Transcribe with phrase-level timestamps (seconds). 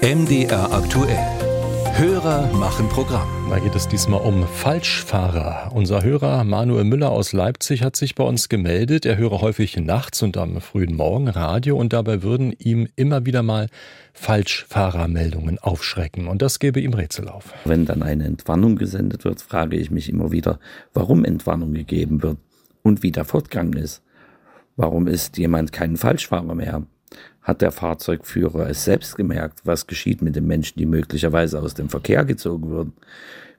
[0.00, 1.18] MDR aktuell.
[1.96, 3.28] Hörer machen Programm.
[3.50, 5.72] Da geht es diesmal um Falschfahrer.
[5.74, 9.04] Unser Hörer Manuel Müller aus Leipzig hat sich bei uns gemeldet.
[9.04, 13.42] Er höre häufig nachts und am frühen Morgen Radio und dabei würden ihm immer wieder
[13.42, 13.66] mal
[14.12, 16.28] Falschfahrermeldungen aufschrecken.
[16.28, 17.52] Und das gebe ihm Rätsel auf.
[17.64, 20.60] Wenn dann eine Entwarnung gesendet wird, frage ich mich immer wieder,
[20.94, 22.38] warum Entwarnung gegeben wird
[22.84, 24.04] und wie der Fortgang ist.
[24.76, 26.84] Warum ist jemand kein Falschfahrer mehr?
[27.42, 29.60] Hat der Fahrzeugführer es selbst gemerkt?
[29.64, 32.92] Was geschieht mit den Menschen, die möglicherweise aus dem Verkehr gezogen würden?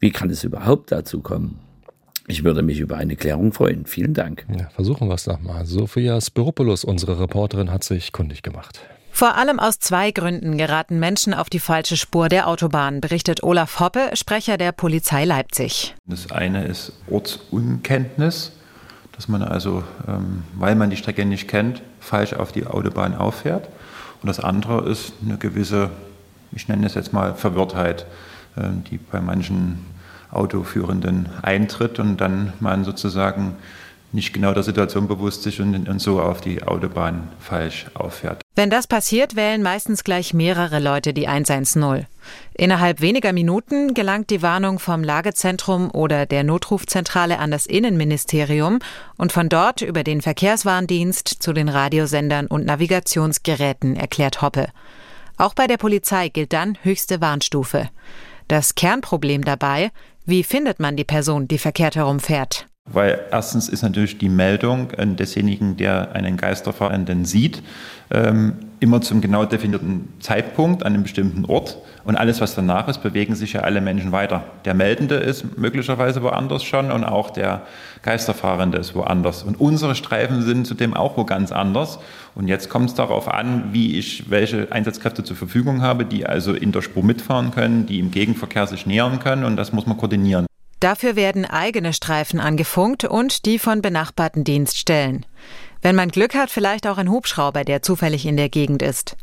[0.00, 1.60] Wie kann es überhaupt dazu kommen?
[2.26, 3.86] Ich würde mich über eine Klärung freuen.
[3.86, 4.44] Vielen Dank.
[4.58, 5.64] Ja, versuchen wir es nochmal.
[5.64, 8.80] Sophia Spiropoulos, unsere Reporterin, hat sich kundig gemacht.
[9.12, 13.80] Vor allem aus zwei Gründen geraten Menschen auf die falsche Spur der Autobahn, berichtet Olaf
[13.80, 15.94] Hoppe, Sprecher der Polizei Leipzig.
[16.04, 18.52] Das eine ist Ortsunkenntnis
[19.16, 23.68] dass man also, ähm, weil man die Strecke nicht kennt, falsch auf die Autobahn auffährt.
[24.22, 25.90] Und das andere ist eine gewisse,
[26.52, 28.06] ich nenne es jetzt mal Verwirrtheit,
[28.56, 29.86] äh, die bei manchen
[30.30, 33.56] Autoführenden eintritt und dann man sozusagen
[34.12, 38.42] nicht genau der Situation bewusst sich und, und so auf die Autobahn falsch auffährt.
[38.54, 42.06] Wenn das passiert, wählen meistens gleich mehrere Leute die 110.
[42.54, 48.78] Innerhalb weniger Minuten gelangt die Warnung vom Lagezentrum oder der Notrufzentrale an das Innenministerium
[49.16, 54.68] und von dort über den Verkehrswarndienst zu den Radiosendern und Navigationsgeräten, erklärt Hoppe.
[55.36, 57.90] Auch bei der Polizei gilt dann höchste Warnstufe.
[58.48, 59.90] Das Kernproblem dabei,
[60.24, 62.66] wie findet man die Person, die verkehrt herumfährt?
[62.86, 67.62] Weil erstens ist natürlich die Meldung desjenigen, der einen Geisterfahrenden sieht,
[68.10, 71.78] ähm, immer zum genau definierten Zeitpunkt an einem bestimmten Ort.
[72.04, 74.44] Und alles, was danach ist, bewegen sich ja alle Menschen weiter.
[74.64, 77.62] Der Meldende ist möglicherweise woanders schon und auch der
[78.02, 79.42] Geisterfahrende ist woanders.
[79.42, 81.98] Und unsere Streifen sind zudem auch wo ganz anders.
[82.36, 86.52] Und jetzt kommt es darauf an, wie ich welche Einsatzkräfte zur Verfügung habe, die also
[86.52, 89.42] in der Spur mitfahren können, die im Gegenverkehr sich nähern können.
[89.42, 90.46] Und das muss man koordinieren.
[90.80, 95.24] Dafür werden eigene Streifen angefunkt und die von benachbarten Dienststellen.
[95.80, 99.16] Wenn man Glück hat, vielleicht auch ein Hubschrauber, der zufällig in der Gegend ist.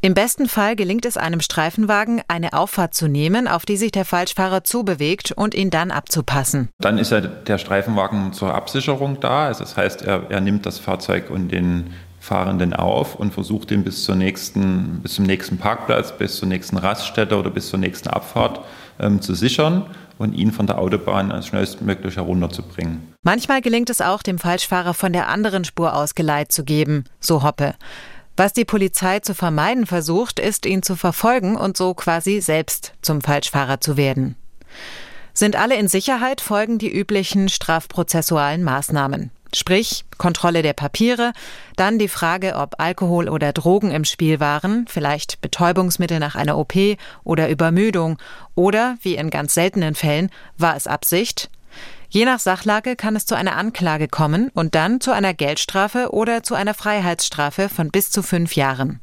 [0.00, 4.04] Im besten Fall gelingt es einem Streifenwagen, eine Auffahrt zu nehmen, auf die sich der
[4.04, 6.68] Falschfahrer zubewegt und ihn dann abzupassen.
[6.78, 9.46] Dann ist ja der Streifenwagen zur Absicherung da.
[9.46, 13.82] Also das heißt, er, er nimmt das Fahrzeug und den Fahrenden auf und versucht ihn
[13.82, 18.08] bis, zur nächsten, bis zum nächsten Parkplatz, bis zur nächsten Raststätte oder bis zur nächsten
[18.08, 18.60] Abfahrt
[19.00, 19.86] ähm, zu sichern
[20.18, 23.14] und ihn von der Autobahn als schnellstmöglich herunterzubringen.
[23.22, 27.42] Manchmal gelingt es auch, dem Falschfahrer von der anderen Spur aus Geleit zu geben, so
[27.42, 27.74] Hoppe.
[28.36, 33.20] Was die Polizei zu vermeiden versucht, ist, ihn zu verfolgen und so quasi selbst zum
[33.20, 34.36] Falschfahrer zu werden.
[35.32, 39.30] Sind alle in Sicherheit, folgen die üblichen strafprozessualen Maßnahmen.
[39.56, 41.32] Sprich, Kontrolle der Papiere,
[41.76, 46.74] dann die Frage, ob Alkohol oder Drogen im Spiel waren, vielleicht Betäubungsmittel nach einer OP
[47.24, 48.18] oder Übermüdung
[48.54, 51.50] oder, wie in ganz seltenen Fällen, war es Absicht.
[52.08, 56.42] Je nach Sachlage kann es zu einer Anklage kommen und dann zu einer Geldstrafe oder
[56.42, 59.00] zu einer Freiheitsstrafe von bis zu fünf Jahren.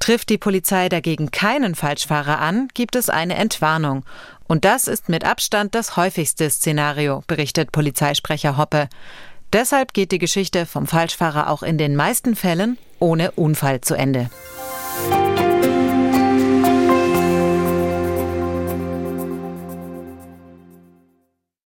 [0.00, 4.04] Trifft die Polizei dagegen keinen Falschfahrer an, gibt es eine Entwarnung.
[4.48, 8.88] Und das ist mit Abstand das häufigste Szenario, berichtet Polizeisprecher Hoppe.
[9.52, 14.30] Deshalb geht die Geschichte vom Falschfahrer auch in den meisten Fällen ohne Unfall zu Ende.